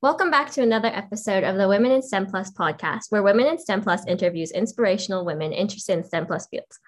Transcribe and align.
Welcome 0.00 0.30
back 0.30 0.52
to 0.52 0.62
another 0.62 0.86
episode 0.94 1.42
of 1.42 1.56
the 1.56 1.66
Women 1.66 1.90
in 1.90 2.02
STEM 2.02 2.26
Plus 2.26 2.52
podcast, 2.52 3.06
where 3.08 3.24
Women 3.24 3.48
in 3.48 3.58
STEM 3.58 3.82
Plus 3.82 4.06
interviews 4.06 4.52
inspirational 4.52 5.24
women 5.24 5.52
interested 5.52 5.98
in 5.98 6.04
STEM 6.04 6.26
Plus 6.26 6.46
fields. 6.46 6.78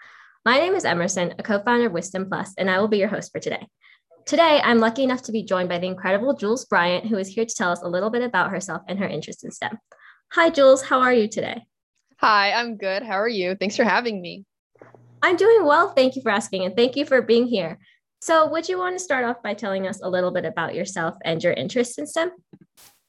My 0.44 0.58
name 0.58 0.76
is 0.76 0.84
Emerson, 0.84 1.34
a 1.36 1.42
co 1.42 1.58
founder 1.58 1.86
of 1.86 1.92
Wisdom 1.92 2.28
Plus, 2.28 2.54
and 2.56 2.70
I 2.70 2.78
will 2.78 2.86
be 2.86 2.98
your 2.98 3.08
host 3.08 3.32
for 3.32 3.40
today. 3.40 3.66
Today, 4.26 4.60
I'm 4.62 4.78
lucky 4.78 5.02
enough 5.02 5.22
to 5.22 5.32
be 5.32 5.42
joined 5.42 5.68
by 5.68 5.80
the 5.80 5.88
incredible 5.88 6.36
Jules 6.36 6.66
Bryant, 6.66 7.04
who 7.04 7.18
is 7.18 7.26
here 7.26 7.44
to 7.44 7.52
tell 7.52 7.72
us 7.72 7.82
a 7.82 7.88
little 7.88 8.10
bit 8.10 8.22
about 8.22 8.52
herself 8.52 8.82
and 8.86 9.00
her 9.00 9.08
interest 9.08 9.42
in 9.42 9.50
STEM. 9.50 9.76
Hi, 10.34 10.48
Jules. 10.48 10.82
How 10.84 11.00
are 11.00 11.12
you 11.12 11.26
today? 11.26 11.64
Hi, 12.18 12.52
I'm 12.52 12.76
good. 12.76 13.02
How 13.02 13.20
are 13.20 13.28
you? 13.28 13.56
Thanks 13.56 13.74
for 13.74 13.82
having 13.82 14.22
me. 14.22 14.44
I'm 15.20 15.34
doing 15.34 15.64
well. 15.64 15.88
Thank 15.88 16.14
you 16.14 16.22
for 16.22 16.30
asking, 16.30 16.64
and 16.64 16.76
thank 16.76 16.94
you 16.94 17.04
for 17.04 17.22
being 17.22 17.48
here. 17.48 17.80
So, 18.20 18.48
would 18.50 18.68
you 18.68 18.78
want 18.78 18.96
to 18.96 19.02
start 19.02 19.24
off 19.24 19.42
by 19.42 19.54
telling 19.54 19.88
us 19.88 20.00
a 20.00 20.08
little 20.08 20.30
bit 20.30 20.44
about 20.44 20.76
yourself 20.76 21.16
and 21.24 21.42
your 21.42 21.54
interest 21.54 21.98
in 21.98 22.06
STEM? 22.06 22.30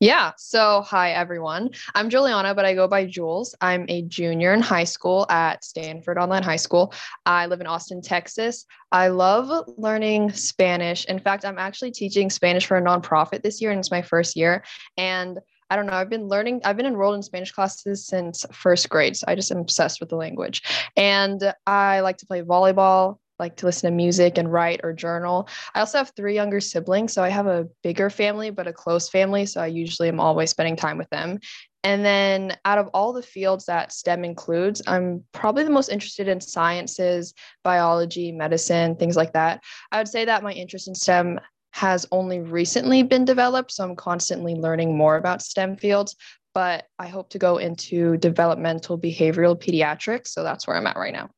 Yeah. 0.01 0.31
So, 0.35 0.81
hi, 0.81 1.11
everyone. 1.11 1.69
I'm 1.93 2.09
Juliana, 2.09 2.55
but 2.55 2.65
I 2.65 2.73
go 2.73 2.87
by 2.87 3.05
Jules. 3.05 3.53
I'm 3.61 3.85
a 3.87 4.01
junior 4.01 4.51
in 4.51 4.59
high 4.59 4.83
school 4.83 5.27
at 5.29 5.63
Stanford 5.63 6.17
Online 6.17 6.41
High 6.41 6.55
School. 6.55 6.91
I 7.27 7.45
live 7.45 7.61
in 7.61 7.67
Austin, 7.67 8.01
Texas. 8.01 8.65
I 8.91 9.09
love 9.09 9.69
learning 9.77 10.31
Spanish. 10.31 11.05
In 11.05 11.19
fact, 11.19 11.45
I'm 11.45 11.59
actually 11.59 11.91
teaching 11.91 12.31
Spanish 12.31 12.65
for 12.65 12.77
a 12.77 12.81
nonprofit 12.81 13.43
this 13.43 13.61
year, 13.61 13.69
and 13.69 13.77
it's 13.79 13.91
my 13.91 14.01
first 14.01 14.35
year. 14.35 14.63
And 14.97 15.37
I 15.69 15.75
don't 15.75 15.85
know, 15.85 15.93
I've 15.93 16.09
been 16.09 16.27
learning, 16.27 16.61
I've 16.65 16.77
been 16.77 16.87
enrolled 16.87 17.15
in 17.15 17.21
Spanish 17.21 17.51
classes 17.51 18.07
since 18.07 18.43
first 18.51 18.89
grade. 18.89 19.15
So 19.15 19.25
I 19.27 19.35
just 19.35 19.51
am 19.51 19.59
obsessed 19.59 19.99
with 19.99 20.09
the 20.09 20.17
language. 20.17 20.63
And 20.97 21.53
I 21.67 21.99
like 21.99 22.17
to 22.17 22.25
play 22.25 22.41
volleyball, 22.41 23.19
like 23.41 23.57
to 23.57 23.65
listen 23.65 23.91
to 23.91 23.95
music 23.95 24.37
and 24.37 24.49
write 24.49 24.79
or 24.83 24.93
journal. 24.93 25.49
I 25.75 25.81
also 25.81 25.97
have 25.97 26.13
three 26.15 26.35
younger 26.35 26.61
siblings. 26.61 27.11
So 27.11 27.21
I 27.21 27.29
have 27.29 27.47
a 27.47 27.67
bigger 27.83 28.09
family, 28.09 28.51
but 28.51 28.67
a 28.67 28.73
close 28.73 29.09
family. 29.09 29.45
So 29.45 29.59
I 29.59 29.67
usually 29.67 30.07
am 30.07 30.21
always 30.21 30.51
spending 30.51 30.77
time 30.77 30.97
with 30.97 31.09
them. 31.09 31.39
And 31.83 32.05
then 32.05 32.55
out 32.63 32.77
of 32.77 32.87
all 32.93 33.11
the 33.11 33.23
fields 33.23 33.65
that 33.65 33.91
STEM 33.91 34.23
includes, 34.23 34.81
I'm 34.85 35.23
probably 35.31 35.63
the 35.63 35.71
most 35.71 35.89
interested 35.89 36.27
in 36.27 36.39
sciences, 36.39 37.33
biology, 37.63 38.31
medicine, 38.31 38.95
things 38.95 39.17
like 39.17 39.33
that. 39.33 39.63
I 39.91 39.97
would 39.97 40.07
say 40.07 40.23
that 40.25 40.43
my 40.43 40.53
interest 40.53 40.87
in 40.87 40.95
STEM 40.95 41.39
has 41.71 42.05
only 42.11 42.39
recently 42.39 43.01
been 43.01 43.25
developed. 43.25 43.71
So 43.71 43.83
I'm 43.83 43.95
constantly 43.95 44.53
learning 44.53 44.95
more 44.95 45.15
about 45.15 45.41
STEM 45.41 45.77
fields, 45.77 46.15
but 46.53 46.85
I 46.99 47.07
hope 47.07 47.31
to 47.31 47.39
go 47.39 47.57
into 47.57 48.17
developmental 48.17 48.99
behavioral 48.99 49.59
pediatrics. 49.59 50.27
So 50.27 50.43
that's 50.43 50.67
where 50.67 50.77
I'm 50.77 50.85
at 50.85 50.97
right 50.97 51.13
now. 51.13 51.31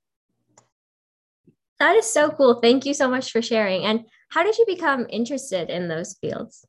That 1.83 1.97
is 1.97 2.05
so 2.05 2.29
cool. 2.29 2.61
Thank 2.61 2.85
you 2.85 2.93
so 2.93 3.09
much 3.09 3.33
for 3.33 3.41
sharing. 3.41 3.83
And 3.83 4.05
how 4.29 4.41
did 4.41 4.57
you 4.57 4.65
become 4.65 5.05
interested 5.09 5.69
in 5.69 5.89
those 5.89 6.13
fields? 6.13 6.65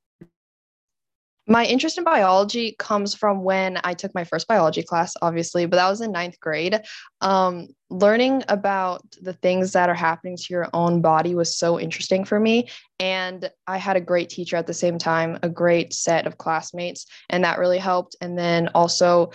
My 1.47 1.65
interest 1.65 1.99
in 1.99 2.03
biology 2.03 2.75
comes 2.81 3.15
from 3.15 3.45
when 3.45 3.79
I 3.85 3.95
took 3.95 4.13
my 4.13 4.25
first 4.25 4.49
biology 4.49 4.83
class, 4.83 5.15
obviously, 5.23 5.67
but 5.67 5.77
that 5.77 5.89
was 5.89 6.01
in 6.01 6.11
ninth 6.11 6.41
grade. 6.41 6.81
Um, 7.21 7.69
learning 7.91 8.43
about 8.49 9.05
the 9.23 9.35
things 9.35 9.71
that 9.75 9.89
are 9.89 9.95
happening 9.95 10.37
to 10.37 10.47
your 10.51 10.69
own 10.75 11.01
body 11.01 11.37
was 11.37 11.57
so 11.57 11.79
interesting 11.79 12.25
for 12.25 12.41
me. 12.41 12.69
And 12.99 13.49
I 13.69 13.77
had 13.77 13.97
a 13.97 14.01
great 14.01 14.31
teacher 14.31 14.57
at 14.57 14.67
the 14.67 14.75
same 14.75 14.99
time, 14.99 15.39
a 15.45 15.49
great 15.49 15.95
set 15.95 16.27
of 16.27 16.39
classmates, 16.39 17.07
and 17.31 17.45
that 17.45 17.61
really 17.61 17.79
helped. 17.79 18.17
And 18.21 18.37
then 18.37 18.69
also, 18.75 19.31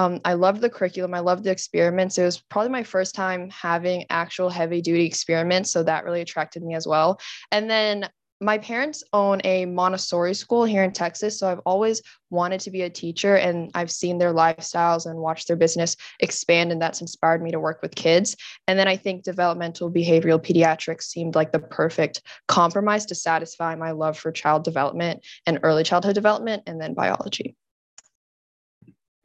um, 0.00 0.18
I 0.24 0.32
loved 0.32 0.62
the 0.62 0.70
curriculum. 0.70 1.12
I 1.12 1.18
loved 1.18 1.44
the 1.44 1.50
experiments. 1.50 2.16
It 2.16 2.24
was 2.24 2.40
probably 2.40 2.70
my 2.70 2.82
first 2.82 3.14
time 3.14 3.50
having 3.50 4.06
actual 4.08 4.48
heavy 4.48 4.80
duty 4.80 5.04
experiments. 5.04 5.70
So 5.70 5.82
that 5.82 6.04
really 6.06 6.22
attracted 6.22 6.62
me 6.62 6.74
as 6.74 6.86
well. 6.86 7.20
And 7.52 7.68
then 7.68 8.08
my 8.40 8.56
parents 8.56 9.04
own 9.12 9.42
a 9.44 9.66
Montessori 9.66 10.32
school 10.32 10.64
here 10.64 10.82
in 10.82 10.92
Texas. 10.92 11.38
So 11.38 11.52
I've 11.52 11.60
always 11.66 12.00
wanted 12.30 12.60
to 12.60 12.70
be 12.70 12.80
a 12.80 12.88
teacher 12.88 13.36
and 13.36 13.70
I've 13.74 13.90
seen 13.90 14.16
their 14.16 14.32
lifestyles 14.32 15.04
and 15.04 15.18
watched 15.18 15.48
their 15.48 15.58
business 15.58 15.98
expand. 16.20 16.72
And 16.72 16.80
that's 16.80 17.02
inspired 17.02 17.42
me 17.42 17.50
to 17.50 17.60
work 17.60 17.82
with 17.82 17.94
kids. 17.94 18.36
And 18.66 18.78
then 18.78 18.88
I 18.88 18.96
think 18.96 19.22
developmental 19.22 19.92
behavioral 19.92 20.42
pediatrics 20.42 21.02
seemed 21.02 21.34
like 21.34 21.52
the 21.52 21.58
perfect 21.58 22.22
compromise 22.48 23.04
to 23.04 23.14
satisfy 23.14 23.74
my 23.74 23.90
love 23.90 24.16
for 24.16 24.32
child 24.32 24.64
development 24.64 25.26
and 25.44 25.60
early 25.62 25.84
childhood 25.84 26.14
development 26.14 26.62
and 26.66 26.80
then 26.80 26.94
biology. 26.94 27.54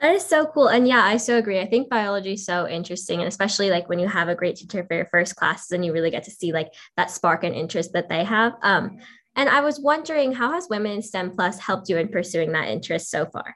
That 0.06 0.14
is 0.14 0.24
so 0.24 0.46
cool. 0.46 0.68
And 0.68 0.88
yeah, 0.88 1.04
I 1.04 1.18
so 1.18 1.36
agree. 1.36 1.60
I 1.60 1.66
think 1.66 1.90
biology 1.90 2.34
is 2.34 2.46
so 2.46 2.68
interesting. 2.68 3.22
And 3.22 3.28
especially 3.28 3.72
like 3.72 3.90
when 3.90 3.98
you 3.98 4.08
have 4.08 4.30
a 4.30 4.36
great 4.36 4.56
teacher 4.56 4.86
for 4.88 4.96
your 4.96 5.08
first 5.08 5.36
classes 5.36 5.72
and 5.72 5.84
you 5.84 5.92
really 5.94 6.12
get 6.12 6.22
to 6.26 6.32
see 6.32 6.54
like 6.54 6.72
that 6.96 7.10
spark 7.10 7.44
and 7.44 7.56
interest 7.56 7.92
that 7.94 8.08
they 8.08 8.24
have. 8.24 8.54
Um, 8.62 9.00
and 9.36 9.50
I 9.50 9.62
was 9.62 9.80
wondering, 9.80 10.32
how 10.32 10.52
has 10.52 10.68
Women 10.70 10.92
in 10.92 11.02
STEM 11.02 11.32
Plus 11.32 11.58
helped 11.58 11.90
you 11.90 11.98
in 11.98 12.10
pursuing 12.10 12.52
that 12.52 12.68
interest 12.68 13.10
so 13.10 13.26
far? 13.26 13.56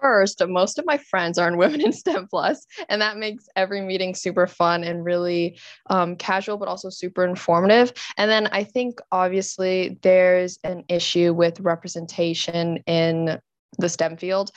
First, 0.00 0.42
most 0.44 0.76
of 0.76 0.86
my 0.86 0.98
friends 0.98 1.38
are 1.38 1.46
in 1.46 1.56
Women 1.56 1.82
in 1.82 1.92
STEM 1.92 2.26
Plus, 2.28 2.66
and 2.88 3.00
that 3.00 3.16
makes 3.16 3.44
every 3.54 3.82
meeting 3.82 4.12
super 4.12 4.48
fun 4.48 4.82
and 4.82 5.04
really 5.04 5.60
um, 5.88 6.16
casual, 6.16 6.56
but 6.56 6.66
also 6.66 6.90
super 6.90 7.24
informative. 7.24 7.92
And 8.16 8.28
then 8.28 8.48
I 8.48 8.64
think 8.64 8.98
obviously 9.12 10.00
there's 10.02 10.58
an 10.64 10.82
issue 10.88 11.32
with 11.32 11.60
representation 11.60 12.78
in 12.88 13.38
the 13.78 13.88
STEM 13.88 14.16
field 14.16 14.50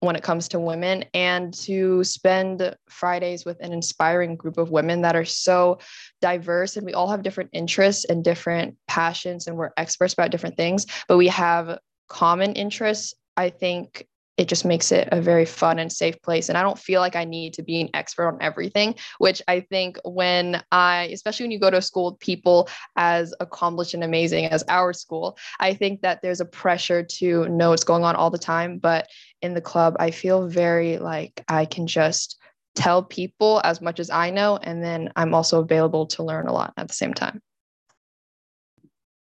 when 0.00 0.16
it 0.16 0.22
comes 0.22 0.48
to 0.48 0.60
women 0.60 1.04
and 1.12 1.52
to 1.52 2.04
spend 2.04 2.76
Fridays 2.88 3.44
with 3.44 3.58
an 3.60 3.72
inspiring 3.72 4.36
group 4.36 4.58
of 4.58 4.70
women 4.70 5.02
that 5.02 5.16
are 5.16 5.24
so 5.24 5.78
diverse 6.20 6.76
and 6.76 6.86
we 6.86 6.94
all 6.94 7.08
have 7.08 7.22
different 7.22 7.50
interests 7.52 8.04
and 8.04 8.22
different 8.22 8.76
passions 8.86 9.46
and 9.46 9.56
we're 9.56 9.70
experts 9.76 10.12
about 10.12 10.30
different 10.30 10.56
things, 10.56 10.86
but 11.08 11.16
we 11.16 11.28
have 11.28 11.78
common 12.08 12.52
interests. 12.54 13.14
I 13.36 13.50
think 13.50 14.06
it 14.38 14.46
just 14.46 14.64
makes 14.64 14.92
it 14.92 15.08
a 15.10 15.20
very 15.20 15.44
fun 15.44 15.80
and 15.80 15.92
safe 15.92 16.22
place. 16.22 16.48
And 16.48 16.56
I 16.56 16.62
don't 16.62 16.78
feel 16.78 17.00
like 17.00 17.16
I 17.16 17.24
need 17.24 17.52
to 17.54 17.62
be 17.62 17.80
an 17.80 17.90
expert 17.92 18.28
on 18.28 18.38
everything, 18.40 18.94
which 19.18 19.42
I 19.48 19.60
think 19.60 19.98
when 20.04 20.62
I, 20.70 21.10
especially 21.12 21.44
when 21.44 21.50
you 21.50 21.58
go 21.58 21.70
to 21.70 21.78
a 21.78 21.82
school 21.82 22.12
with 22.12 22.20
people 22.20 22.68
as 22.96 23.34
accomplished 23.40 23.94
and 23.94 24.04
amazing 24.04 24.46
as 24.46 24.62
our 24.68 24.92
school, 24.92 25.36
I 25.58 25.74
think 25.74 26.02
that 26.02 26.22
there's 26.22 26.40
a 26.40 26.44
pressure 26.44 27.02
to 27.02 27.48
know 27.48 27.70
what's 27.70 27.82
going 27.82 28.04
on 28.04 28.14
all 28.14 28.30
the 28.30 28.38
time. 28.38 28.78
But 28.78 29.08
in 29.42 29.54
the 29.54 29.60
club, 29.60 29.96
I 29.98 30.12
feel 30.12 30.46
very 30.46 30.98
like 30.98 31.44
I 31.48 31.64
can 31.64 31.88
just 31.88 32.40
tell 32.76 33.02
people 33.02 33.60
as 33.64 33.80
much 33.80 33.98
as 33.98 34.08
I 34.08 34.30
know. 34.30 34.56
And 34.56 34.84
then 34.84 35.10
I'm 35.16 35.34
also 35.34 35.60
available 35.60 36.06
to 36.06 36.22
learn 36.22 36.46
a 36.46 36.52
lot 36.52 36.74
at 36.76 36.86
the 36.86 36.94
same 36.94 37.12
time. 37.12 37.42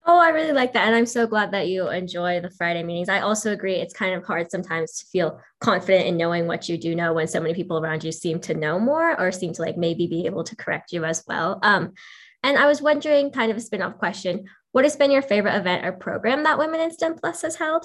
Oh, 0.09 0.21
I 0.21 0.28
really 0.28 0.53
like 0.53 0.72
that. 0.75 0.87
And 0.87 0.94
I'm 0.94 1.05
so 1.05 1.27
glad 1.27 1.50
that 1.50 1.67
you 1.67 1.89
enjoy 1.91 2.41
the 2.41 2.50
Friday 2.50 2.84
meetings. 2.84 3.09
I 3.09 3.21
also 3.21 3.53
agree 3.53 3.75
it's 3.75 3.93
kind 3.93 4.15
of 4.15 4.25
hard 4.25 4.53
sometimes 4.53 4.99
to 4.99 5.06
feel 5.06 5.41
confident 5.61 6.06
in 6.06 6.17
knowing 6.17 6.47
what 6.47 6.69
you 6.69 6.78
do 6.78 6.94
know 6.94 7.12
when 7.12 7.27
so 7.27 7.41
many 7.41 7.55
people 7.55 7.78
around 7.78 8.05
you 8.05 8.12
seem 8.12 8.39
to 8.43 8.55
know 8.55 8.78
more 8.78 9.21
or 9.21 9.33
seem 9.33 9.53
to 9.55 9.62
like 9.62 9.77
maybe 9.77 10.06
be 10.06 10.27
able 10.27 10.44
to 10.44 10.55
correct 10.55 10.93
you 10.93 11.05
as 11.05 11.25
well. 11.27 11.59
Um, 11.62 11.93
and 12.44 12.56
I 12.56 12.67
was 12.67 12.81
wondering, 12.81 13.33
kind 13.33 13.50
of 13.50 13.56
a 13.56 13.61
spin 13.61 13.83
off 13.83 13.99
question, 13.99 14.44
what 14.71 14.84
has 14.84 14.94
been 14.94 15.11
your 15.11 15.22
favorite 15.22 15.56
event 15.56 15.84
or 15.84 15.91
program 15.91 16.44
that 16.44 16.59
Women 16.59 16.81
in 16.81 16.93
STEM 16.93 17.17
Plus 17.17 17.43
has 17.43 17.56
held? 17.56 17.84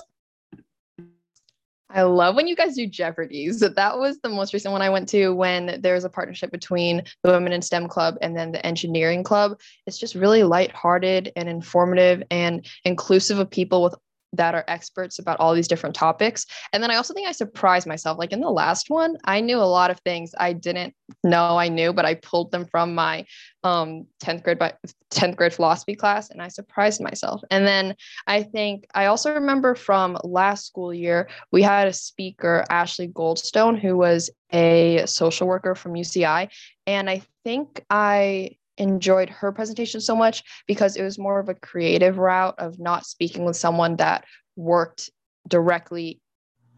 I 1.93 2.03
love 2.03 2.35
when 2.35 2.47
you 2.47 2.55
guys 2.55 2.75
do 2.75 2.87
Jeopardies. 2.87 3.59
That 3.59 3.97
was 3.97 4.19
the 4.19 4.29
most 4.29 4.53
recent 4.53 4.71
one 4.71 4.81
I 4.81 4.89
went 4.89 5.09
to 5.09 5.29
when 5.29 5.79
there's 5.81 6.03
a 6.03 6.09
partnership 6.09 6.51
between 6.51 7.03
the 7.23 7.31
Women 7.31 7.53
in 7.53 7.61
STEM 7.61 7.87
Club 7.87 8.15
and 8.21 8.35
then 8.35 8.51
the 8.51 8.65
Engineering 8.65 9.23
Club. 9.23 9.59
It's 9.85 9.97
just 9.97 10.15
really 10.15 10.43
lighthearted 10.43 11.31
and 11.35 11.49
informative 11.49 12.23
and 12.31 12.65
inclusive 12.85 13.39
of 13.39 13.49
people 13.49 13.83
with 13.83 13.95
that 14.33 14.55
are 14.55 14.63
experts 14.67 15.19
about 15.19 15.39
all 15.39 15.53
these 15.53 15.67
different 15.67 15.95
topics. 15.95 16.45
And 16.73 16.81
then 16.81 16.91
I 16.91 16.95
also 16.95 17.13
think 17.13 17.27
I 17.27 17.33
surprised 17.33 17.87
myself. 17.87 18.17
Like 18.17 18.31
in 18.31 18.39
the 18.39 18.49
last 18.49 18.89
one, 18.89 19.17
I 19.25 19.41
knew 19.41 19.57
a 19.57 19.63
lot 19.63 19.91
of 19.91 19.99
things 19.99 20.33
I 20.39 20.53
didn't 20.53 20.93
know 21.23 21.57
I 21.57 21.67
knew, 21.67 21.93
but 21.93 22.05
I 22.05 22.15
pulled 22.15 22.51
them 22.51 22.65
from 22.65 22.95
my 22.95 23.25
um, 23.63 24.07
10th 24.23 24.43
grade 24.43 24.59
by 24.59 24.73
10th 25.11 25.35
grade 25.35 25.53
philosophy 25.53 25.95
class 25.95 26.29
and 26.29 26.41
I 26.41 26.47
surprised 26.47 27.01
myself. 27.01 27.41
And 27.51 27.67
then 27.67 27.95
I 28.27 28.43
think 28.43 28.85
I 28.95 29.05
also 29.07 29.33
remember 29.33 29.75
from 29.75 30.17
last 30.23 30.65
school 30.65 30.93
year, 30.93 31.29
we 31.51 31.61
had 31.61 31.87
a 31.87 31.93
speaker, 31.93 32.65
Ashley 32.69 33.07
Goldstone, 33.07 33.79
who 33.79 33.97
was 33.97 34.29
a 34.53 35.03
social 35.05 35.47
worker 35.47 35.75
from 35.75 35.93
UCI. 35.93 36.49
And 36.87 37.09
I 37.09 37.21
think 37.43 37.83
I 37.89 38.57
enjoyed 38.81 39.29
her 39.29 39.51
presentation 39.51 40.01
so 40.01 40.15
much 40.15 40.43
because 40.67 40.95
it 40.95 41.03
was 41.03 41.19
more 41.19 41.39
of 41.39 41.47
a 41.47 41.55
creative 41.55 42.17
route 42.17 42.55
of 42.57 42.79
not 42.79 43.05
speaking 43.05 43.45
with 43.45 43.55
someone 43.55 43.95
that 43.97 44.25
worked 44.55 45.09
directly 45.47 46.19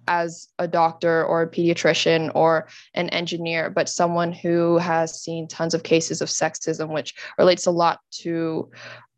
as 0.07 0.49
a 0.59 0.67
doctor 0.67 1.23
or 1.23 1.43
a 1.43 1.49
pediatrician 1.49 2.29
or 2.35 2.67
an 2.93 3.07
engineer, 3.09 3.69
but 3.69 3.87
someone 3.87 4.33
who 4.33 4.77
has 4.77 5.21
seen 5.21 5.47
tons 5.47 5.73
of 5.73 5.83
cases 5.83 6.21
of 6.21 6.27
sexism, 6.27 6.89
which 6.89 7.13
relates 7.37 7.65
a 7.65 7.71
lot 7.71 7.99
to 8.11 8.69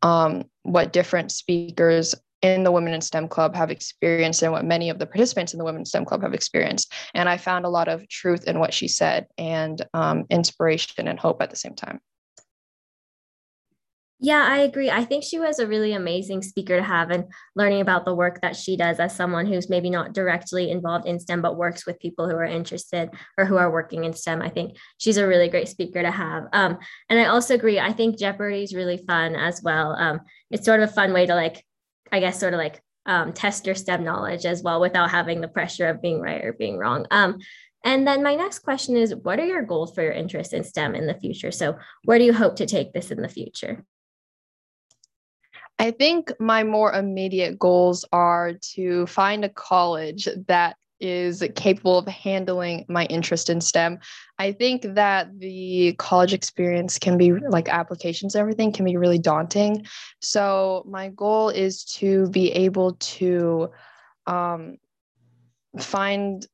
um, 0.02 0.44
what 0.62 0.92
different 0.92 1.32
speakers 1.32 2.14
in 2.42 2.62
the 2.62 2.70
Women 2.70 2.94
in 2.94 3.00
STEM 3.00 3.26
Club 3.26 3.56
have 3.56 3.72
experienced 3.72 4.42
and 4.42 4.52
what 4.52 4.64
many 4.64 4.90
of 4.90 5.00
the 5.00 5.06
participants 5.06 5.52
in 5.52 5.58
the 5.58 5.64
Women 5.64 5.80
in 5.80 5.86
STEM 5.86 6.04
Club 6.04 6.22
have 6.22 6.34
experienced. 6.34 6.92
And 7.14 7.28
I 7.28 7.36
found 7.36 7.64
a 7.64 7.70
lot 7.70 7.88
of 7.88 8.08
truth 8.08 8.44
in 8.44 8.60
what 8.60 8.72
she 8.72 8.86
said 8.86 9.26
and 9.36 9.84
um, 9.92 10.24
inspiration 10.30 11.08
and 11.08 11.18
hope 11.18 11.42
at 11.42 11.50
the 11.50 11.56
same 11.56 11.74
time. 11.74 12.00
Yeah, 14.18 14.46
I 14.48 14.58
agree. 14.60 14.90
I 14.90 15.04
think 15.04 15.24
she 15.24 15.38
was 15.38 15.58
a 15.58 15.66
really 15.66 15.92
amazing 15.92 16.40
speaker 16.40 16.78
to 16.78 16.82
have 16.82 17.10
and 17.10 17.24
learning 17.54 17.82
about 17.82 18.06
the 18.06 18.14
work 18.14 18.40
that 18.40 18.56
she 18.56 18.74
does 18.74 18.98
as 18.98 19.14
someone 19.14 19.44
who's 19.44 19.68
maybe 19.68 19.90
not 19.90 20.14
directly 20.14 20.70
involved 20.70 21.06
in 21.06 21.20
STEM, 21.20 21.42
but 21.42 21.58
works 21.58 21.84
with 21.84 22.00
people 22.00 22.26
who 22.26 22.34
are 22.34 22.44
interested 22.44 23.10
or 23.36 23.44
who 23.44 23.58
are 23.58 23.70
working 23.70 24.04
in 24.04 24.14
STEM. 24.14 24.40
I 24.40 24.48
think 24.48 24.78
she's 24.96 25.18
a 25.18 25.26
really 25.26 25.50
great 25.50 25.68
speaker 25.68 26.00
to 26.00 26.10
have. 26.10 26.44
Um, 26.54 26.78
and 27.10 27.20
I 27.20 27.26
also 27.26 27.54
agree. 27.54 27.78
I 27.78 27.92
think 27.92 28.18
Jeopardy 28.18 28.62
is 28.62 28.74
really 28.74 28.96
fun 28.96 29.36
as 29.36 29.62
well. 29.62 29.92
Um, 29.92 30.20
it's 30.50 30.64
sort 30.64 30.80
of 30.80 30.88
a 30.88 30.92
fun 30.94 31.12
way 31.12 31.26
to 31.26 31.34
like, 31.34 31.62
I 32.10 32.20
guess, 32.20 32.40
sort 32.40 32.54
of 32.54 32.58
like 32.58 32.80
um, 33.04 33.34
test 33.34 33.66
your 33.66 33.74
STEM 33.74 34.02
knowledge 34.02 34.46
as 34.46 34.62
well 34.62 34.80
without 34.80 35.10
having 35.10 35.42
the 35.42 35.48
pressure 35.48 35.88
of 35.88 36.00
being 36.00 36.22
right 36.22 36.42
or 36.42 36.54
being 36.54 36.78
wrong. 36.78 37.06
Um, 37.10 37.36
and 37.84 38.06
then 38.06 38.22
my 38.22 38.34
next 38.34 38.60
question 38.60 38.96
is 38.96 39.14
what 39.14 39.38
are 39.38 39.46
your 39.46 39.62
goals 39.62 39.94
for 39.94 40.02
your 40.02 40.12
interest 40.12 40.54
in 40.54 40.64
STEM 40.64 40.94
in 40.94 41.06
the 41.06 41.14
future? 41.14 41.52
So, 41.52 41.76
where 42.04 42.18
do 42.18 42.24
you 42.24 42.32
hope 42.32 42.56
to 42.56 42.66
take 42.66 42.94
this 42.94 43.10
in 43.10 43.20
the 43.20 43.28
future? 43.28 43.84
I 45.78 45.90
think 45.90 46.32
my 46.40 46.64
more 46.64 46.92
immediate 46.92 47.58
goals 47.58 48.04
are 48.12 48.54
to 48.74 49.06
find 49.06 49.44
a 49.44 49.48
college 49.48 50.28
that 50.46 50.76
is 51.00 51.44
capable 51.54 51.98
of 51.98 52.06
handling 52.06 52.86
my 52.88 53.04
interest 53.06 53.50
in 53.50 53.60
STEM. 53.60 53.98
I 54.38 54.52
think 54.52 54.82
that 54.94 55.38
the 55.38 55.94
college 55.98 56.32
experience 56.32 56.98
can 56.98 57.18
be 57.18 57.32
like 57.32 57.68
applications, 57.68 58.34
and 58.34 58.40
everything 58.40 58.72
can 58.72 58.86
be 58.86 58.96
really 58.96 59.18
daunting. 59.18 59.86
So, 60.22 60.84
my 60.88 61.08
goal 61.10 61.50
is 61.50 61.84
to 61.96 62.30
be 62.30 62.50
able 62.52 62.94
to 62.94 63.70
um, 64.26 64.78
find 65.78 66.46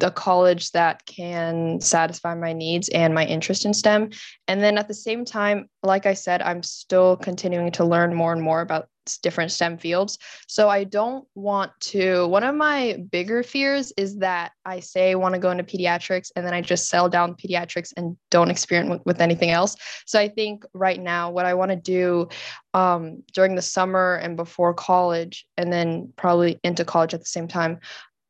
a 0.00 0.10
college 0.10 0.72
that 0.72 1.04
can 1.06 1.80
satisfy 1.80 2.34
my 2.34 2.52
needs 2.52 2.88
and 2.90 3.14
my 3.14 3.24
interest 3.24 3.64
in 3.64 3.74
STEM. 3.74 4.10
And 4.48 4.62
then 4.62 4.78
at 4.78 4.88
the 4.88 4.94
same 4.94 5.24
time, 5.24 5.68
like 5.82 6.06
I 6.06 6.14
said, 6.14 6.42
I'm 6.42 6.62
still 6.62 7.16
continuing 7.16 7.72
to 7.72 7.84
learn 7.84 8.14
more 8.14 8.32
and 8.32 8.42
more 8.42 8.60
about 8.60 8.88
different 9.22 9.52
STEM 9.52 9.78
fields. 9.78 10.18
So 10.48 10.68
I 10.68 10.84
don't 10.84 11.26
want 11.34 11.70
to, 11.80 12.26
one 12.26 12.42
of 12.42 12.54
my 12.54 12.98
bigger 13.12 13.42
fears 13.42 13.92
is 13.96 14.16
that 14.18 14.52
I 14.64 14.80
say 14.80 15.12
I 15.12 15.14
want 15.14 15.34
to 15.34 15.40
go 15.40 15.50
into 15.50 15.62
pediatrics 15.62 16.30
and 16.34 16.44
then 16.44 16.52
I 16.52 16.60
just 16.60 16.88
sell 16.88 17.08
down 17.08 17.34
pediatrics 17.34 17.92
and 17.96 18.16
don't 18.30 18.50
experiment 18.50 18.90
with, 18.90 19.06
with 19.06 19.20
anything 19.20 19.50
else. 19.50 19.76
So 20.06 20.18
I 20.18 20.28
think 20.28 20.64
right 20.74 21.00
now, 21.00 21.30
what 21.30 21.46
I 21.46 21.54
want 21.54 21.70
to 21.70 21.76
do 21.76 22.28
um, 22.74 23.22
during 23.32 23.54
the 23.54 23.62
summer 23.62 24.16
and 24.16 24.36
before 24.36 24.74
college, 24.74 25.46
and 25.56 25.72
then 25.72 26.12
probably 26.16 26.58
into 26.64 26.84
college 26.84 27.14
at 27.14 27.20
the 27.20 27.26
same 27.26 27.48
time, 27.48 27.78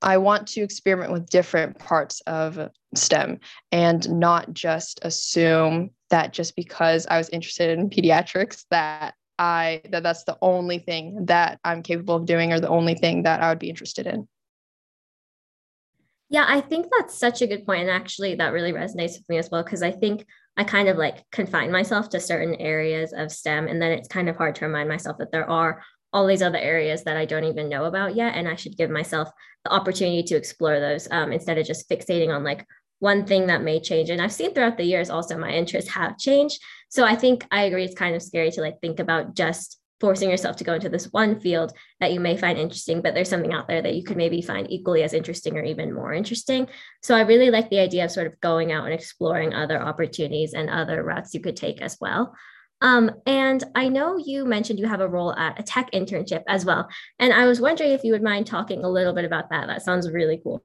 I 0.06 0.18
want 0.18 0.46
to 0.48 0.60
experiment 0.60 1.10
with 1.10 1.28
different 1.28 1.80
parts 1.80 2.20
of 2.28 2.70
STEM 2.94 3.40
and 3.72 4.08
not 4.08 4.54
just 4.54 5.00
assume 5.02 5.90
that 6.10 6.32
just 6.32 6.54
because 6.54 7.08
I 7.08 7.18
was 7.18 7.28
interested 7.30 7.76
in 7.76 7.90
pediatrics 7.90 8.66
that 8.70 9.14
I 9.36 9.82
that 9.90 10.04
that's 10.04 10.22
the 10.22 10.38
only 10.40 10.78
thing 10.78 11.26
that 11.26 11.58
I'm 11.64 11.82
capable 11.82 12.14
of 12.14 12.24
doing 12.24 12.52
or 12.52 12.60
the 12.60 12.68
only 12.68 12.94
thing 12.94 13.24
that 13.24 13.42
I 13.42 13.48
would 13.48 13.58
be 13.58 13.68
interested 13.68 14.06
in. 14.06 14.28
Yeah, 16.28 16.44
I 16.46 16.60
think 16.60 16.86
that's 16.96 17.18
such 17.18 17.42
a 17.42 17.48
good 17.48 17.66
point 17.66 17.82
and 17.82 17.90
actually 17.90 18.36
that 18.36 18.52
really 18.52 18.72
resonates 18.72 19.18
with 19.18 19.28
me 19.28 19.38
as 19.38 19.50
well 19.50 19.64
because 19.64 19.82
I 19.82 19.90
think 19.90 20.24
I 20.56 20.62
kind 20.62 20.88
of 20.88 20.96
like 20.96 21.24
confine 21.32 21.72
myself 21.72 22.10
to 22.10 22.20
certain 22.20 22.54
areas 22.54 23.12
of 23.12 23.32
STEM 23.32 23.66
and 23.66 23.82
then 23.82 23.90
it's 23.90 24.08
kind 24.08 24.28
of 24.28 24.36
hard 24.36 24.54
to 24.56 24.66
remind 24.66 24.88
myself 24.88 25.18
that 25.18 25.32
there 25.32 25.50
are 25.50 25.82
all 26.16 26.26
these 26.26 26.40
other 26.40 26.56
areas 26.56 27.04
that 27.04 27.18
I 27.18 27.26
don't 27.26 27.44
even 27.44 27.68
know 27.68 27.84
about 27.84 28.16
yet. 28.16 28.36
And 28.36 28.48
I 28.48 28.56
should 28.56 28.78
give 28.78 28.88
myself 28.88 29.28
the 29.64 29.70
opportunity 29.70 30.22
to 30.22 30.34
explore 30.34 30.80
those 30.80 31.06
um, 31.10 31.30
instead 31.30 31.58
of 31.58 31.66
just 31.66 31.90
fixating 31.90 32.34
on 32.34 32.42
like 32.42 32.64
one 33.00 33.26
thing 33.26 33.48
that 33.48 33.62
may 33.62 33.78
change. 33.80 34.08
And 34.08 34.22
I've 34.22 34.32
seen 34.32 34.54
throughout 34.54 34.78
the 34.78 34.84
years 34.84 35.10
also 35.10 35.36
my 35.36 35.50
interests 35.50 35.90
have 35.90 36.16
changed. 36.16 36.58
So 36.88 37.04
I 37.04 37.16
think 37.16 37.46
I 37.50 37.64
agree 37.64 37.84
it's 37.84 37.94
kind 37.94 38.16
of 38.16 38.22
scary 38.22 38.50
to 38.52 38.62
like 38.62 38.80
think 38.80 38.98
about 38.98 39.36
just 39.36 39.78
forcing 40.00 40.30
yourself 40.30 40.56
to 40.56 40.64
go 40.64 40.72
into 40.72 40.88
this 40.88 41.12
one 41.12 41.38
field 41.38 41.72
that 42.00 42.14
you 42.14 42.20
may 42.20 42.38
find 42.38 42.58
interesting, 42.58 43.02
but 43.02 43.12
there's 43.12 43.28
something 43.28 43.52
out 43.52 43.68
there 43.68 43.82
that 43.82 43.94
you 43.94 44.02
could 44.02 44.16
maybe 44.16 44.40
find 44.40 44.70
equally 44.70 45.02
as 45.02 45.12
interesting 45.12 45.58
or 45.58 45.64
even 45.64 45.92
more 45.92 46.14
interesting. 46.14 46.66
So 47.02 47.14
I 47.14 47.22
really 47.22 47.50
like 47.50 47.68
the 47.68 47.80
idea 47.80 48.06
of 48.06 48.10
sort 48.10 48.26
of 48.26 48.40
going 48.40 48.72
out 48.72 48.86
and 48.86 48.94
exploring 48.94 49.52
other 49.52 49.78
opportunities 49.78 50.54
and 50.54 50.70
other 50.70 51.02
routes 51.02 51.34
you 51.34 51.40
could 51.40 51.56
take 51.56 51.82
as 51.82 51.98
well. 52.00 52.34
Um, 52.82 53.10
and 53.24 53.64
I 53.74 53.88
know 53.88 54.18
you 54.18 54.44
mentioned 54.44 54.78
you 54.78 54.86
have 54.86 55.00
a 55.00 55.08
role 55.08 55.34
at 55.34 55.58
a 55.58 55.62
tech 55.62 55.90
internship 55.92 56.42
as 56.46 56.64
well. 56.64 56.88
And 57.18 57.32
I 57.32 57.46
was 57.46 57.60
wondering 57.60 57.92
if 57.92 58.04
you 58.04 58.12
would 58.12 58.22
mind 58.22 58.46
talking 58.46 58.84
a 58.84 58.88
little 58.88 59.14
bit 59.14 59.24
about 59.24 59.50
that. 59.50 59.66
That 59.66 59.82
sounds 59.82 60.10
really 60.10 60.40
cool. 60.42 60.62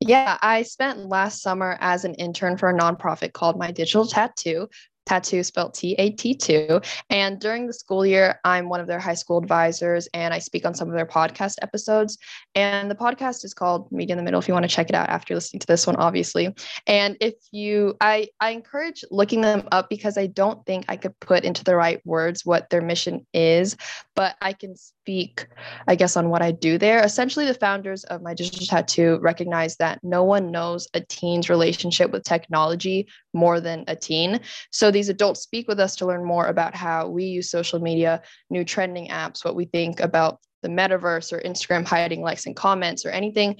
Yeah, 0.00 0.38
I 0.40 0.62
spent 0.62 1.08
last 1.08 1.42
summer 1.42 1.76
as 1.80 2.04
an 2.04 2.14
intern 2.14 2.56
for 2.56 2.70
a 2.70 2.78
nonprofit 2.78 3.32
called 3.32 3.58
My 3.58 3.72
Digital 3.72 4.06
TAT2, 4.06 4.68
tattoo 5.08 5.42
spelled 5.42 5.74
T-A-T-2. 5.74 6.84
And 7.10 7.40
during 7.40 7.66
the 7.66 7.72
school 7.72 8.04
year, 8.04 8.38
I'm 8.44 8.68
one 8.68 8.80
of 8.80 8.86
their 8.86 8.98
high 8.98 9.14
school 9.14 9.38
advisors 9.38 10.08
and 10.12 10.34
I 10.34 10.38
speak 10.38 10.66
on 10.66 10.74
some 10.74 10.88
of 10.88 10.94
their 10.94 11.06
podcast 11.06 11.54
episodes. 11.62 12.18
And 12.54 12.90
the 12.90 12.94
podcast 12.94 13.44
is 13.44 13.54
called 13.54 13.90
Media 13.90 14.14
in 14.14 14.18
the 14.18 14.22
Middle 14.22 14.40
if 14.40 14.48
you 14.48 14.54
want 14.54 14.64
to 14.64 14.68
check 14.68 14.88
it 14.88 14.94
out 14.94 15.08
after 15.08 15.34
listening 15.34 15.60
to 15.60 15.66
this 15.66 15.86
one, 15.86 15.96
obviously. 15.96 16.54
And 16.86 17.16
if 17.20 17.34
you 17.50 17.96
I 18.00 18.28
I 18.40 18.50
encourage 18.50 19.04
looking 19.10 19.40
them 19.40 19.66
up 19.72 19.88
because 19.88 20.18
I 20.18 20.26
don't 20.26 20.64
think 20.66 20.84
I 20.88 20.96
could 20.96 21.18
put 21.20 21.44
into 21.44 21.64
the 21.64 21.76
right 21.76 22.04
words 22.04 22.44
what 22.44 22.68
their 22.70 22.82
mission 22.82 23.26
is, 23.32 23.76
but 24.14 24.36
I 24.42 24.52
can 24.52 24.74
speak, 25.08 25.46
I 25.86 25.94
guess, 25.94 26.18
on 26.18 26.28
what 26.28 26.42
I 26.42 26.50
do 26.50 26.76
there. 26.76 27.02
Essentially, 27.02 27.46
the 27.46 27.54
founders 27.54 28.04
of 28.04 28.20
My 28.20 28.34
Digital 28.34 28.66
TAT2 28.66 29.22
recognize 29.22 29.74
that 29.76 30.00
no 30.02 30.22
one 30.22 30.50
knows 30.50 30.86
a 30.92 31.00
teen's 31.00 31.48
relationship 31.48 32.10
with 32.10 32.24
technology 32.24 33.08
more 33.32 33.58
than 33.58 33.84
a 33.88 33.96
teen. 33.96 34.40
So 34.70 34.90
these 34.90 35.08
adults 35.08 35.40
speak 35.40 35.66
with 35.66 35.80
us 35.80 35.96
to 35.96 36.06
learn 36.06 36.26
more 36.26 36.48
about 36.48 36.74
how 36.74 37.08
we 37.08 37.24
use 37.24 37.50
social 37.50 37.80
media, 37.80 38.20
new 38.50 38.64
trending 38.64 39.08
apps, 39.08 39.46
what 39.46 39.56
we 39.56 39.64
think 39.64 40.00
about 40.00 40.40
the 40.62 40.68
metaverse 40.68 41.32
or 41.32 41.40
Instagram 41.40 41.86
hiding 41.86 42.20
likes 42.20 42.44
and 42.44 42.54
comments 42.54 43.06
or 43.06 43.10
anything 43.10 43.56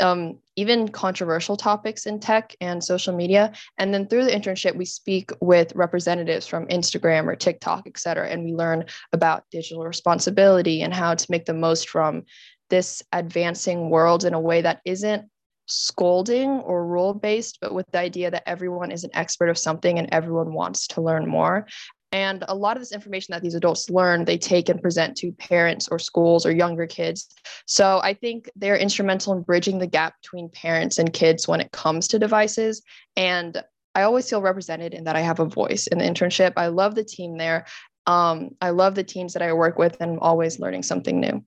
um, 0.00 0.38
even 0.56 0.88
controversial 0.88 1.56
topics 1.56 2.06
in 2.06 2.20
tech 2.20 2.54
and 2.60 2.82
social 2.82 3.14
media. 3.14 3.52
And 3.78 3.92
then 3.92 4.06
through 4.06 4.24
the 4.24 4.30
internship, 4.30 4.76
we 4.76 4.84
speak 4.84 5.30
with 5.40 5.74
representatives 5.74 6.46
from 6.46 6.66
Instagram 6.68 7.26
or 7.26 7.36
TikTok, 7.36 7.84
et 7.86 7.98
cetera, 7.98 8.28
and 8.28 8.44
we 8.44 8.52
learn 8.52 8.84
about 9.12 9.44
digital 9.50 9.84
responsibility 9.84 10.82
and 10.82 10.94
how 10.94 11.14
to 11.14 11.26
make 11.30 11.46
the 11.46 11.54
most 11.54 11.88
from 11.88 12.24
this 12.70 13.02
advancing 13.12 13.90
world 13.90 14.24
in 14.24 14.34
a 14.34 14.40
way 14.40 14.60
that 14.60 14.80
isn't 14.84 15.28
scolding 15.66 16.48
or 16.48 16.86
rule 16.86 17.12
based, 17.12 17.58
but 17.60 17.74
with 17.74 17.86
the 17.92 17.98
idea 17.98 18.30
that 18.30 18.48
everyone 18.48 18.90
is 18.90 19.04
an 19.04 19.10
expert 19.12 19.50
of 19.50 19.58
something 19.58 19.98
and 19.98 20.08
everyone 20.12 20.52
wants 20.54 20.86
to 20.88 21.02
learn 21.02 21.26
more. 21.26 21.66
And 22.10 22.44
a 22.48 22.54
lot 22.54 22.76
of 22.76 22.80
this 22.80 22.92
information 22.92 23.32
that 23.32 23.42
these 23.42 23.54
adults 23.54 23.90
learn, 23.90 24.24
they 24.24 24.38
take 24.38 24.68
and 24.68 24.80
present 24.80 25.16
to 25.18 25.32
parents 25.32 25.88
or 25.88 25.98
schools 25.98 26.46
or 26.46 26.52
younger 26.52 26.86
kids. 26.86 27.28
So 27.66 28.00
I 28.02 28.14
think 28.14 28.50
they're 28.56 28.78
instrumental 28.78 29.34
in 29.34 29.42
bridging 29.42 29.78
the 29.78 29.86
gap 29.86 30.14
between 30.22 30.48
parents 30.48 30.98
and 30.98 31.12
kids 31.12 31.46
when 31.46 31.60
it 31.60 31.70
comes 31.72 32.08
to 32.08 32.18
devices. 32.18 32.82
And 33.16 33.62
I 33.94 34.02
always 34.02 34.28
feel 34.30 34.40
represented 34.40 34.94
in 34.94 35.04
that 35.04 35.16
I 35.16 35.20
have 35.20 35.40
a 35.40 35.44
voice 35.44 35.86
in 35.86 35.98
the 35.98 36.04
internship. 36.04 36.54
I 36.56 36.68
love 36.68 36.94
the 36.94 37.04
team 37.04 37.36
there. 37.36 37.66
Um, 38.06 38.50
I 38.62 38.70
love 38.70 38.94
the 38.94 39.04
teams 39.04 39.34
that 39.34 39.42
I 39.42 39.52
work 39.52 39.76
with 39.76 39.96
and 40.00 40.12
I'm 40.12 40.18
always 40.20 40.58
learning 40.58 40.84
something 40.84 41.20
new. 41.20 41.44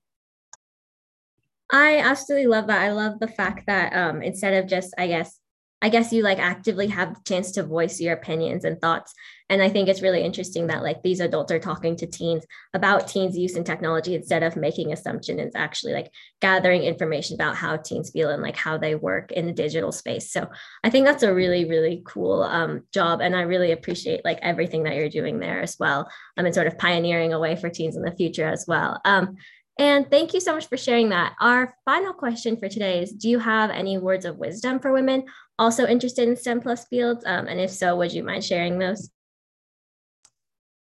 I 1.72 1.98
absolutely 1.98 2.46
love 2.46 2.66
that. 2.68 2.82
I 2.82 2.92
love 2.92 3.18
the 3.18 3.28
fact 3.28 3.66
that 3.66 3.94
um, 3.94 4.22
instead 4.22 4.62
of 4.62 4.68
just, 4.68 4.94
I 4.98 5.06
guess, 5.06 5.40
I 5.82 5.88
guess 5.88 6.12
you 6.12 6.22
like 6.22 6.38
actively 6.38 6.86
have 6.86 7.14
the 7.14 7.20
chance 7.24 7.50
to 7.52 7.64
voice 7.64 8.00
your 8.00 8.14
opinions 8.14 8.64
and 8.64 8.80
thoughts. 8.80 9.12
And 9.48 9.60
I 9.60 9.68
think 9.68 9.88
it's 9.88 10.00
really 10.00 10.22
interesting 10.22 10.68
that 10.68 10.82
like 10.82 11.02
these 11.02 11.20
adults 11.20 11.52
are 11.52 11.58
talking 11.58 11.96
to 11.96 12.06
teens 12.06 12.46
about 12.72 13.08
teens' 13.08 13.36
use 13.36 13.56
in 13.56 13.64
technology 13.64 14.14
instead 14.14 14.42
of 14.42 14.56
making 14.56 14.92
assumptions. 14.92 15.40
It's 15.40 15.56
actually 15.56 15.92
like 15.92 16.10
gathering 16.40 16.84
information 16.84 17.34
about 17.34 17.56
how 17.56 17.76
teens 17.76 18.10
feel 18.10 18.30
and 18.30 18.42
like 18.42 18.56
how 18.56 18.78
they 18.78 18.94
work 18.94 19.32
in 19.32 19.46
the 19.46 19.52
digital 19.52 19.92
space. 19.92 20.30
So 20.32 20.48
I 20.84 20.88
think 20.88 21.04
that's 21.04 21.24
a 21.24 21.34
really, 21.34 21.66
really 21.66 22.02
cool 22.06 22.44
um, 22.44 22.84
job. 22.94 23.20
And 23.20 23.36
I 23.36 23.42
really 23.42 23.72
appreciate 23.72 24.24
like 24.24 24.38
everything 24.40 24.84
that 24.84 24.94
you're 24.94 25.10
doing 25.10 25.40
there 25.40 25.60
as 25.60 25.76
well. 25.78 26.08
I 26.36 26.40
um, 26.40 26.46
and 26.46 26.54
sort 26.54 26.68
of 26.68 26.78
pioneering 26.78 27.32
a 27.32 27.40
way 27.40 27.56
for 27.56 27.68
teens 27.68 27.96
in 27.96 28.02
the 28.02 28.16
future 28.16 28.46
as 28.46 28.64
well. 28.66 29.00
Um, 29.04 29.36
and 29.78 30.10
thank 30.10 30.34
you 30.34 30.40
so 30.40 30.54
much 30.54 30.66
for 30.68 30.76
sharing 30.76 31.08
that. 31.10 31.34
Our 31.40 31.74
final 31.84 32.12
question 32.12 32.56
for 32.56 32.68
today 32.68 33.02
is 33.02 33.12
Do 33.12 33.28
you 33.28 33.38
have 33.38 33.70
any 33.70 33.98
words 33.98 34.24
of 34.24 34.36
wisdom 34.36 34.78
for 34.78 34.92
women 34.92 35.24
also 35.58 35.86
interested 35.86 36.28
in 36.28 36.36
STEM 36.36 36.60
plus 36.60 36.84
fields? 36.86 37.24
Um, 37.26 37.46
and 37.46 37.60
if 37.60 37.70
so, 37.70 37.96
would 37.96 38.12
you 38.12 38.22
mind 38.22 38.44
sharing 38.44 38.78
those? 38.78 39.10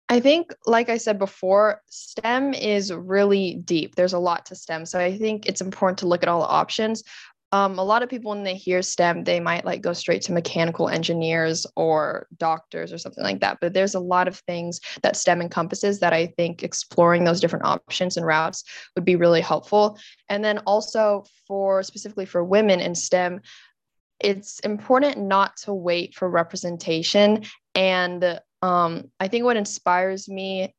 I 0.09 0.19
think, 0.19 0.53
like 0.65 0.89
I 0.89 0.97
said 0.97 1.17
before, 1.17 1.81
STEM 1.87 2.53
is 2.53 2.91
really 2.91 3.55
deep. 3.63 3.95
There's 3.95 4.11
a 4.11 4.19
lot 4.19 4.45
to 4.47 4.55
STEM. 4.55 4.85
So 4.85 4.99
I 4.99 5.17
think 5.17 5.45
it's 5.45 5.61
important 5.61 5.99
to 5.99 6.07
look 6.07 6.21
at 6.21 6.27
all 6.27 6.41
the 6.41 6.47
options. 6.47 7.03
Um, 7.51 7.77
a 7.79 7.83
lot 7.83 8.03
of 8.03 8.09
people, 8.09 8.31
when 8.31 8.43
they 8.43 8.55
hear 8.55 8.81
STEM, 8.81 9.23
they 9.23 9.39
might 9.39 9.65
like 9.65 9.81
go 9.81 9.93
straight 9.93 10.21
to 10.23 10.31
mechanical 10.31 10.89
engineers 10.89 11.65
or 11.75 12.27
doctors 12.37 12.93
or 12.93 12.97
something 12.97 13.23
like 13.23 13.41
that. 13.41 13.57
But 13.61 13.73
there's 13.73 13.95
a 13.95 13.99
lot 13.99 14.27
of 14.27 14.37
things 14.39 14.79
that 15.03 15.15
STEM 15.15 15.41
encompasses 15.41 15.99
that 15.99 16.13
I 16.13 16.27
think 16.37 16.63
exploring 16.63 17.23
those 17.23 17.41
different 17.41 17.65
options 17.65 18.17
and 18.17 18.25
routes 18.25 18.63
would 18.95 19.05
be 19.05 19.15
really 19.15 19.41
helpful. 19.41 19.97
And 20.29 20.43
then 20.43 20.59
also 20.59 21.25
for 21.47 21.83
specifically 21.83 22.25
for 22.25 22.43
women 22.43 22.79
in 22.79 22.95
STEM, 22.95 23.41
it's 24.19 24.59
important 24.59 25.17
not 25.17 25.57
to 25.57 25.73
wait 25.73 26.15
for 26.15 26.29
representation 26.29 27.43
and 27.75 28.39
Um, 28.63 29.09
I 29.19 29.27
think 29.27 29.43
what 29.43 29.57
inspires 29.57 30.29
me 30.29 30.75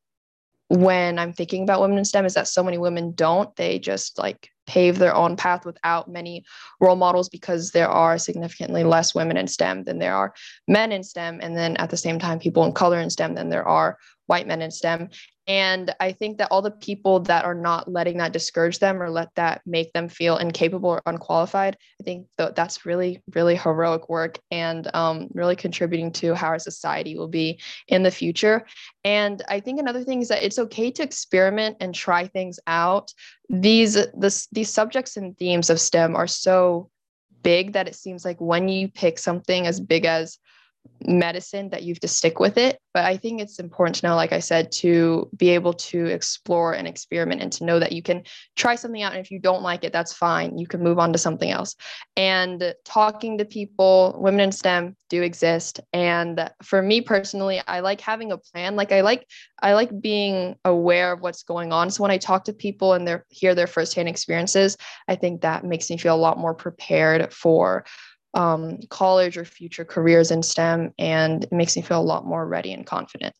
when 0.69 1.19
I'm 1.19 1.33
thinking 1.33 1.63
about 1.63 1.81
women 1.81 1.97
in 1.97 2.05
STEM 2.05 2.25
is 2.25 2.35
that 2.35 2.47
so 2.47 2.63
many 2.63 2.77
women 2.77 3.11
don't. 3.13 3.53
They 3.57 3.77
just 3.77 4.17
like 4.17 4.49
pave 4.65 4.99
their 4.99 5.15
own 5.15 5.35
path 5.35 5.65
without 5.65 6.09
many 6.09 6.43
role 6.79 6.95
models 6.95 7.29
because 7.29 7.71
there 7.71 7.89
are 7.89 8.17
significantly 8.17 8.83
less 8.83 9.13
women 9.13 9.37
in 9.37 9.47
STEM 9.47 9.83
than 9.83 9.99
there 9.99 10.15
are 10.15 10.33
men 10.67 10.91
in 10.91 11.03
STEM. 11.03 11.39
And 11.41 11.57
then 11.57 11.75
at 11.77 11.89
the 11.89 11.97
same 11.97 12.19
time, 12.19 12.39
people 12.39 12.65
in 12.65 12.73
color 12.73 12.99
in 12.99 13.09
STEM 13.09 13.35
than 13.35 13.49
there 13.49 13.67
are 13.67 13.97
white 14.27 14.47
men 14.47 14.61
in 14.61 14.71
STEM. 14.71 15.09
And 15.45 15.93
I 15.99 16.13
think 16.13 16.37
that 16.37 16.47
all 16.51 16.61
the 16.61 16.71
people 16.71 17.19
that 17.21 17.43
are 17.43 17.55
not 17.55 17.91
letting 17.91 18.17
that 18.17 18.31
discourage 18.31 18.79
them 18.79 19.01
or 19.01 19.09
let 19.09 19.27
that 19.35 19.61
make 19.65 19.91
them 19.91 20.07
feel 20.07 20.37
incapable 20.37 20.89
or 20.89 21.01
unqualified, 21.05 21.75
I 21.99 22.03
think 22.03 22.27
th- 22.37 22.53
that's 22.55 22.85
really, 22.85 23.21
really 23.35 23.57
heroic 23.57 24.07
work 24.07 24.39
and 24.51 24.89
um, 24.95 25.27
really 25.33 25.57
contributing 25.57 26.13
to 26.13 26.33
how 26.33 26.47
our 26.47 26.59
society 26.59 27.17
will 27.17 27.27
be 27.27 27.59
in 27.89 28.03
the 28.03 28.11
future. 28.11 28.65
And 29.03 29.43
I 29.49 29.59
think 29.59 29.79
another 29.79 30.03
thing 30.05 30.21
is 30.21 30.29
that 30.29 30.43
it's 30.43 30.59
okay 30.59 30.91
to 30.91 31.03
experiment 31.03 31.77
and 31.81 31.93
try 31.93 32.27
things 32.27 32.59
out. 32.65 33.11
These 33.49 33.97
this, 34.17 34.47
these 34.53 34.69
subjects 34.69 35.17
and 35.17 35.37
themes 35.37 35.69
of 35.69 35.81
STEM 35.81 36.15
are 36.15 36.27
so 36.27 36.89
big 37.43 37.73
that 37.73 37.89
it 37.89 37.95
seems 37.95 38.23
like 38.23 38.39
when 38.39 38.69
you 38.69 38.87
pick 38.87 39.19
something 39.19 39.67
as 39.67 39.81
big 39.81 40.05
as 40.05 40.39
medicine 41.05 41.69
that 41.69 41.83
you 41.83 41.93
have 41.93 41.99
to 41.99 42.07
stick 42.07 42.39
with 42.39 42.57
it. 42.57 42.79
But 42.93 43.05
I 43.05 43.17
think 43.17 43.41
it's 43.41 43.59
important 43.59 43.95
to 43.95 44.07
know, 44.07 44.15
like 44.15 44.31
I 44.31 44.39
said, 44.39 44.71
to 44.73 45.29
be 45.35 45.49
able 45.49 45.73
to 45.73 46.05
explore 46.05 46.73
and 46.73 46.87
experiment 46.87 47.41
and 47.41 47.51
to 47.53 47.65
know 47.65 47.79
that 47.79 47.91
you 47.91 48.01
can 48.01 48.23
try 48.55 48.75
something 48.75 49.01
out. 49.01 49.13
And 49.13 49.21
if 49.21 49.31
you 49.31 49.39
don't 49.39 49.63
like 49.63 49.83
it, 49.83 49.91
that's 49.91 50.13
fine. 50.13 50.57
You 50.57 50.67
can 50.67 50.83
move 50.83 50.99
on 50.99 51.11
to 51.13 51.19
something 51.19 51.49
else. 51.49 51.75
And 52.15 52.73
talking 52.85 53.37
to 53.39 53.45
people, 53.45 54.15
women 54.17 54.41
in 54.41 54.51
STEM 54.51 54.95
do 55.09 55.23
exist. 55.23 55.79
And 55.91 56.49
for 56.61 56.81
me 56.81 57.01
personally, 57.01 57.61
I 57.67 57.79
like 57.79 57.99
having 57.99 58.31
a 58.31 58.37
plan. 58.37 58.75
Like 58.75 58.91
I 58.91 59.01
like 59.01 59.27
I 59.61 59.73
like 59.73 60.01
being 60.01 60.55
aware 60.65 61.13
of 61.13 61.21
what's 61.21 61.43
going 61.43 61.71
on. 61.71 61.89
So 61.89 62.03
when 62.03 62.11
I 62.11 62.17
talk 62.17 62.45
to 62.45 62.53
people 62.53 62.93
and 62.93 63.07
they 63.07 63.17
hear 63.29 63.55
their 63.55 63.67
firsthand 63.67 64.09
experiences, 64.09 64.77
I 65.07 65.15
think 65.15 65.41
that 65.41 65.63
makes 65.63 65.89
me 65.89 65.97
feel 65.97 66.15
a 66.15 66.17
lot 66.17 66.37
more 66.37 66.53
prepared 66.53 67.33
for 67.33 67.85
um, 68.33 68.79
college 68.89 69.37
or 69.37 69.45
future 69.45 69.85
careers 69.85 70.31
in 70.31 70.41
STEM, 70.41 70.93
and 70.97 71.43
it 71.43 71.51
makes 71.51 71.75
me 71.75 71.81
feel 71.81 71.99
a 71.99 72.01
lot 72.01 72.25
more 72.25 72.47
ready 72.47 72.73
and 72.73 72.85
confident. 72.85 73.35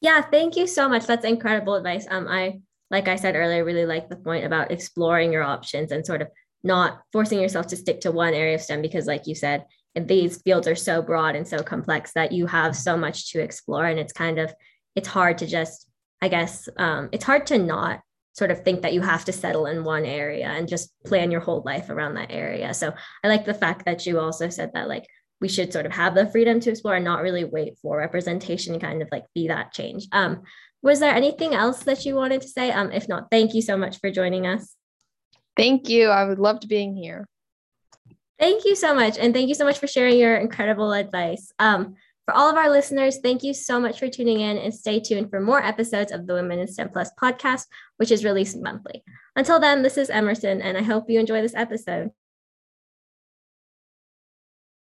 Yeah, 0.00 0.22
thank 0.22 0.56
you 0.56 0.66
so 0.66 0.88
much. 0.88 1.06
That's 1.06 1.24
incredible 1.24 1.74
advice. 1.74 2.06
Um, 2.08 2.28
I 2.28 2.60
like 2.90 3.08
I 3.08 3.16
said 3.16 3.36
earlier, 3.36 3.64
really 3.64 3.84
like 3.84 4.08
the 4.08 4.16
point 4.16 4.44
about 4.44 4.70
exploring 4.70 5.32
your 5.32 5.42
options 5.42 5.92
and 5.92 6.06
sort 6.06 6.22
of 6.22 6.28
not 6.64 7.00
forcing 7.12 7.40
yourself 7.40 7.66
to 7.68 7.76
stick 7.76 8.00
to 8.00 8.12
one 8.12 8.34
area 8.34 8.54
of 8.54 8.62
STEM 8.62 8.82
because, 8.82 9.06
like 9.06 9.26
you 9.26 9.34
said, 9.34 9.64
these 9.94 10.40
fields 10.42 10.66
are 10.66 10.74
so 10.74 11.02
broad 11.02 11.36
and 11.36 11.46
so 11.46 11.58
complex 11.62 12.12
that 12.12 12.32
you 12.32 12.46
have 12.46 12.74
so 12.74 12.96
much 12.96 13.32
to 13.32 13.40
explore, 13.40 13.86
and 13.86 13.98
it's 13.98 14.12
kind 14.12 14.38
of 14.38 14.54
it's 14.96 15.08
hard 15.08 15.38
to 15.38 15.46
just, 15.46 15.86
I 16.22 16.28
guess, 16.28 16.68
um, 16.76 17.08
it's 17.12 17.24
hard 17.24 17.46
to 17.48 17.58
not 17.58 18.00
sort 18.38 18.52
of 18.52 18.62
think 18.62 18.82
that 18.82 18.94
you 18.94 19.00
have 19.00 19.24
to 19.24 19.32
settle 19.32 19.66
in 19.66 19.82
one 19.82 20.04
area 20.04 20.46
and 20.46 20.68
just 20.68 20.92
plan 21.04 21.32
your 21.32 21.40
whole 21.40 21.62
life 21.66 21.90
around 21.90 22.14
that 22.14 22.30
area. 22.30 22.72
So 22.72 22.94
I 23.24 23.28
like 23.28 23.44
the 23.44 23.52
fact 23.52 23.84
that 23.84 24.06
you 24.06 24.20
also 24.20 24.48
said 24.48 24.70
that 24.74 24.88
like 24.88 25.06
we 25.40 25.48
should 25.48 25.72
sort 25.72 25.86
of 25.86 25.92
have 25.92 26.14
the 26.14 26.28
freedom 26.28 26.60
to 26.60 26.70
explore 26.70 26.94
and 26.94 27.04
not 27.04 27.22
really 27.22 27.44
wait 27.44 27.76
for 27.82 27.98
representation 27.98 28.78
kind 28.78 29.02
of 29.02 29.08
like 29.10 29.24
be 29.34 29.48
that 29.48 29.72
change. 29.72 30.06
Um, 30.12 30.42
was 30.82 31.00
there 31.00 31.12
anything 31.12 31.52
else 31.52 31.82
that 31.82 32.06
you 32.06 32.14
wanted 32.14 32.40
to 32.42 32.48
say? 32.48 32.70
Um, 32.70 32.92
if 32.92 33.08
not, 33.08 33.28
thank 33.28 33.54
you 33.54 33.62
so 33.62 33.76
much 33.76 33.98
for 33.98 34.10
joining 34.10 34.46
us. 34.46 34.76
Thank 35.56 35.88
you. 35.88 36.08
I 36.08 36.24
would 36.24 36.38
love 36.38 36.60
to 36.60 36.68
being 36.68 36.94
here. 36.94 37.26
Thank 38.38 38.64
you 38.64 38.76
so 38.76 38.94
much. 38.94 39.18
And 39.18 39.34
thank 39.34 39.48
you 39.48 39.56
so 39.56 39.64
much 39.64 39.80
for 39.80 39.88
sharing 39.88 40.16
your 40.16 40.36
incredible 40.36 40.92
advice. 40.92 41.50
Um, 41.58 41.96
for 42.28 42.34
all 42.34 42.50
of 42.50 42.56
our 42.56 42.68
listeners, 42.68 43.20
thank 43.22 43.42
you 43.42 43.54
so 43.54 43.80
much 43.80 43.98
for 43.98 44.06
tuning 44.06 44.40
in 44.40 44.58
and 44.58 44.74
stay 44.74 45.00
tuned 45.00 45.30
for 45.30 45.40
more 45.40 45.64
episodes 45.64 46.12
of 46.12 46.26
the 46.26 46.34
Women 46.34 46.58
in 46.58 46.68
STEM 46.68 46.90
Plus 46.90 47.10
podcast, 47.18 47.64
which 47.96 48.10
is 48.10 48.22
released 48.22 48.60
monthly. 48.60 49.02
Until 49.34 49.58
then, 49.58 49.82
this 49.82 49.96
is 49.96 50.10
Emerson, 50.10 50.60
and 50.60 50.76
I 50.76 50.82
hope 50.82 51.08
you 51.08 51.18
enjoy 51.18 51.40
this 51.40 51.54
episode. 51.54 52.10